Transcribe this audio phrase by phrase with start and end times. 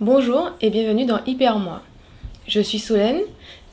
[0.00, 1.82] Bonjour et bienvenue dans Hyper Moi.
[2.46, 3.20] Je suis Solène,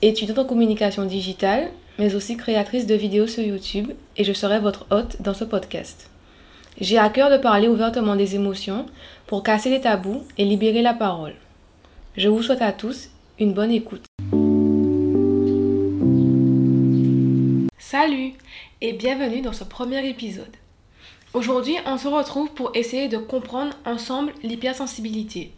[0.02, 4.88] étudiante en communication digitale, mais aussi créatrice de vidéos sur YouTube et je serai votre
[4.90, 6.10] hôte dans ce podcast.
[6.82, 8.88] J'ai à cœur de parler ouvertement des émotions
[9.28, 11.36] pour casser les tabous et libérer la parole.
[12.18, 14.06] Je vous souhaite à tous une bonne écoute.
[17.78, 18.34] Salut
[18.82, 20.56] et bienvenue dans ce premier épisode.
[21.36, 25.52] Aujourd'hui, on se retrouve pour essayer de comprendre ensemble l'hypersensibilité.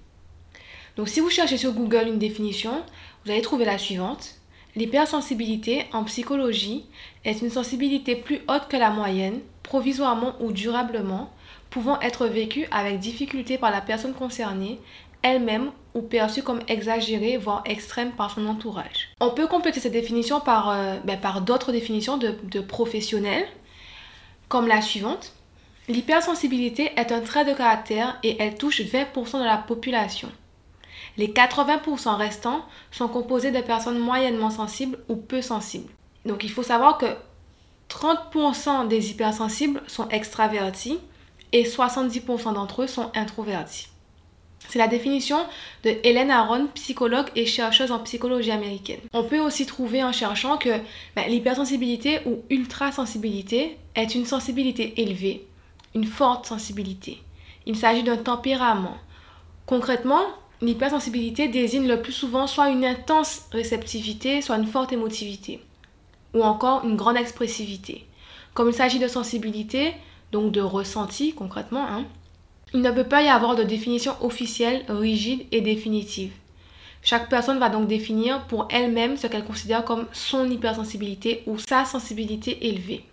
[0.98, 2.84] Donc si vous cherchez sur Google une définition,
[3.24, 4.36] vous allez trouver la suivante.
[4.76, 6.86] L'hypersensibilité en psychologie
[7.24, 11.32] est une sensibilité plus haute que la moyenne, provisoirement ou durablement,
[11.70, 14.80] pouvant être vécue avec difficulté par la personne concernée,
[15.22, 19.10] elle-même ou perçue comme exagérée, voire extrême par son entourage.
[19.20, 23.48] On peut compléter cette définition par, euh, ben, d'autres définitions de, de professionnels,
[24.48, 25.34] comme la suivante.
[25.90, 30.30] L'hypersensibilité est un trait de caractère et elle touche 20% de la population.
[31.18, 35.92] Les 80% restants sont composés de personnes moyennement sensibles ou peu sensibles.
[36.26, 37.08] Donc il faut savoir que
[37.90, 41.00] 30% des hypersensibles sont extravertis
[41.54, 43.88] et 70% d'entre eux sont introvertis.
[44.70, 45.38] C'est la définition
[45.84, 49.00] de Hélène Aron, psychologue et chercheuse en psychologie américaine.
[49.14, 50.78] On peut aussi trouver en cherchant que
[51.16, 55.48] ben, l'hypersensibilité ou ultrasensibilité est une sensibilité élevée,
[55.96, 57.22] une forte sensibilité.
[57.66, 58.98] Il s'agit d'un tempérament.
[59.66, 60.24] Concrètement,
[60.62, 65.62] L'hypersensibilité désigne le plus souvent soit une intense réceptivité, soit une forte émotivité,
[66.34, 68.08] ou encore une grande expressivité.
[68.56, 69.94] Comme il s'agit de sensibilité,
[70.32, 72.06] donc de ressenti concrètement, hein,
[72.74, 76.34] il ne peut pas y avoir de définition officielle, rigide et définitive.
[77.04, 81.86] Chaque personne va donc définir pour elle-même ce qu'elle considère comme son hypersensibilité ou sa
[81.86, 83.06] sensibilité élevée.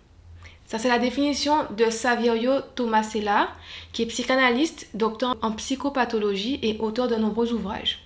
[0.65, 3.49] Ça, c'est la définition de Saverio Tomasella,
[3.93, 7.99] qui est psychanalyste, docteur en psychopathologie et auteur de nombreux ouvrages.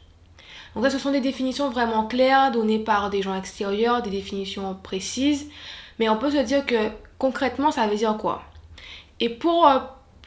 [0.75, 4.75] Donc ça, ce sont des définitions vraiment claires, données par des gens extérieurs, des définitions
[4.83, 5.49] précises,
[5.99, 8.43] mais on peut se dire que concrètement, ça veut dire quoi?
[9.19, 9.79] Et pour euh,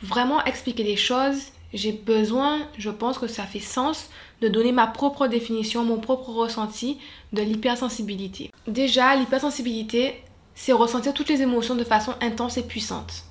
[0.02, 1.38] vraiment expliquer les choses,
[1.74, 6.30] j'ai besoin, je pense que ça fait sens, de donner ma propre définition, mon propre
[6.30, 6.98] ressenti
[7.32, 8.50] de l'hypersensibilité.
[8.66, 10.22] Déjà, l'hypersensibilité,
[10.54, 13.24] c'est ressentir toutes les émotions de façon intense et puissante.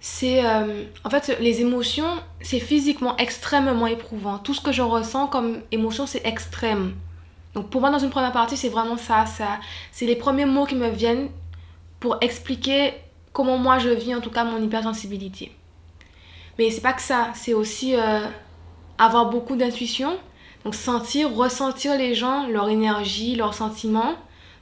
[0.00, 4.38] C'est euh, en fait les émotions, c'est physiquement extrêmement éprouvant.
[4.38, 6.94] Tout ce que je ressens comme émotion, c'est extrême.
[7.54, 9.60] Donc pour moi dans une première partie, c'est vraiment ça, ça
[9.92, 11.30] c'est les premiers mots qui me viennent
[12.00, 12.92] pour expliquer
[13.32, 15.52] comment moi je vis en tout cas mon hypersensibilité.
[16.58, 18.26] Mais c'est pas que ça, c'est aussi euh,
[18.98, 20.18] avoir beaucoup d'intuition,
[20.64, 24.16] donc sentir, ressentir les gens, leur énergie, leurs sentiments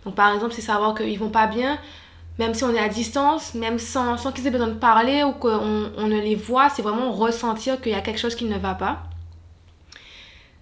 [0.04, 1.78] donc par exemple, c'est savoir qu'ils vont pas bien,
[2.38, 5.32] même si on est à distance, même sans, sans qu'ils aient besoin de parler ou
[5.32, 8.58] qu'on on ne les voit, c'est vraiment ressentir qu'il y a quelque chose qui ne
[8.58, 9.02] va pas.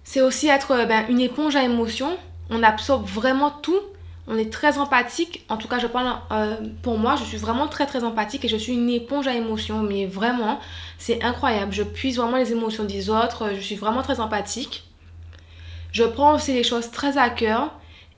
[0.03, 2.17] C'est aussi être ben, une éponge à émotions.
[2.49, 3.79] On absorbe vraiment tout.
[4.27, 5.45] On est très empathique.
[5.47, 8.47] En tout cas, je parle euh, pour moi, je suis vraiment très très empathique et
[8.47, 9.81] je suis une éponge à émotions.
[9.81, 10.59] Mais vraiment,
[10.97, 11.71] c'est incroyable.
[11.71, 13.51] Je puise vraiment les émotions des autres.
[13.55, 14.83] Je suis vraiment très empathique.
[15.91, 17.71] Je prends aussi les choses très à cœur.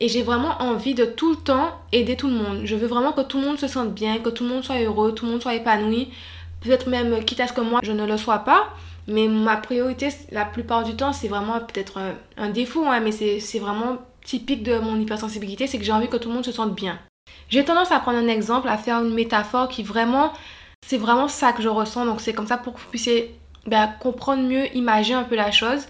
[0.03, 2.63] Et j'ai vraiment envie de tout le temps aider tout le monde.
[2.65, 4.81] Je veux vraiment que tout le monde se sente bien, que tout le monde soit
[4.81, 6.09] heureux, tout le monde soit épanoui.
[6.59, 8.67] Peut-être même, quitte à ce que moi, je ne le sois pas.
[9.07, 12.01] Mais ma priorité, la plupart du temps, c'est vraiment peut-être
[12.35, 16.17] un, défaut, hein, mais c'est vraiment typique de mon hypersensibilité, c'est que j'ai envie que
[16.17, 16.99] tout le monde se sente bien.
[17.47, 20.33] J'ai tendance à prendre un exemple, à faire une métaphore qui vraiment,
[20.85, 22.05] c'est vraiment ça que je ressens.
[22.05, 25.51] Donc c'est comme ça pour que vous puissiez ben, comprendre mieux, imaginer un peu la
[25.51, 25.87] chose.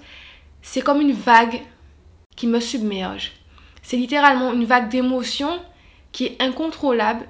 [0.61, 1.61] C'est comme une vague
[2.35, 3.31] qui me submerge.
[3.83, 5.59] C'est littéralement une vague d'émotions
[6.13, 7.27] qui est incontrôlable,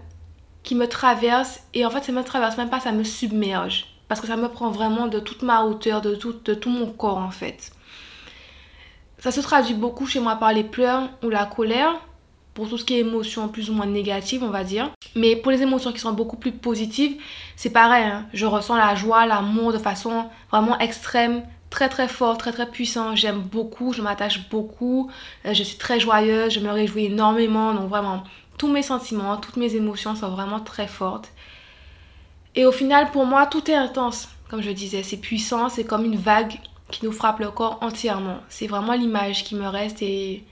[0.61, 1.61] qui me traverse.
[1.73, 3.87] Et en fait, ça me traverse même pas, ça me submerge.
[4.07, 7.31] Parce que ça me prend vraiment de toute ma hauteur, de tout, mon corps en
[7.31, 7.71] fait.
[9.17, 11.99] Ça se traduit beaucoup chez moi par les pleurs ou la colère,
[12.53, 14.91] pour tout ce qui est émotion plus ou moins négative, on va dire.
[15.15, 17.19] Mais pour les émotions qui sont beaucoup plus positives,
[17.55, 18.03] c'est pareil.
[18.03, 18.27] Hein.
[18.33, 21.43] Je ressens la joie, l'amour de façon vraiment extrême,
[21.73, 23.15] très très fort, très très puissant.
[23.15, 25.09] J'aime beaucoup, je m'attache beaucoup,
[25.45, 27.73] euh, je suis très joyeuse, je me réjouis énormément.
[27.73, 28.23] Donc vraiment,
[28.59, 31.31] tous mes sentiments, toutes mes émotions sont vraiment très fortes.
[32.53, 34.29] Et au final, pour moi, tout est intense.
[34.49, 36.59] Comme je disais, c'est puissant, c'est comme une vague
[36.91, 38.37] qui nous frappe le corps entièrement.
[38.49, 40.43] C'est vraiment l'image qui me reste et,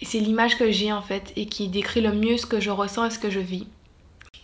[0.00, 2.70] et c'est l'image que j'ai en fait et qui décrit le mieux ce que je
[2.70, 3.66] ressens et ce que je vis.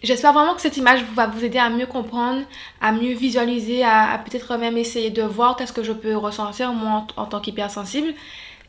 [0.07, 2.43] J'espère vraiment que cette image va vous aider à mieux comprendre,
[2.81, 7.09] à mieux visualiser, à, peut-être même essayer de voir qu'est-ce que je peux ressentir moi
[7.17, 8.15] en, tant qu'hypersensible.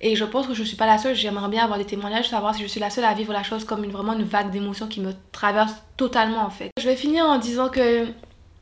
[0.02, 2.28] Et je pense que je ne suis pas la seule, j'aimerais bien avoir des témoignages,
[2.28, 4.50] savoir si je suis la seule à vivre la chose comme une, vraiment une vague
[4.50, 6.72] d'émotions qui me traverse totalement en fait.
[6.82, 8.08] Je vais finir en disant que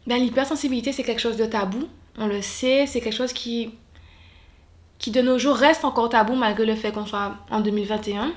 [0.06, 1.88] ben, l'hypersensibilité c'est quelque chose de tabou,
[2.18, 3.71] on le sait, c'est quelque chose qui,
[5.00, 8.33] qui de nos jours reste encore tabou malgré le fait qu'on soit en 2021,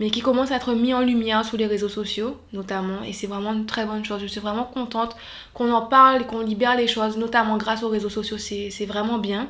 [0.00, 3.28] mais qui commence à être mis en lumière sur les réseaux sociaux notamment, et c'est
[3.28, 4.20] vraiment une très bonne chose.
[4.20, 5.14] Je suis vraiment contente
[5.54, 9.18] qu'on en parle et qu'on libère les choses, notamment grâce aux réseaux sociaux, c'est vraiment
[9.18, 9.48] bien.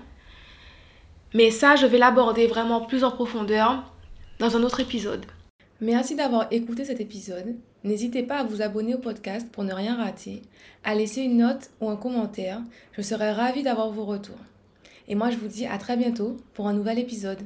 [1.33, 3.85] Mais ça, je vais l'aborder vraiment plus en profondeur
[4.41, 5.25] dans un autre épisode.
[5.81, 7.55] Merci d'avoir écouté cet épisode.
[7.85, 10.43] N'hésitez pas à vous abonner au podcast pour ne rien rater,
[10.85, 12.61] à laisser une note ou un commentaire.
[12.93, 14.37] Je serai ravie d'avoir vos retours.
[15.09, 17.41] Et moi, je vous dis à très bientôt pour un nouvel épisode.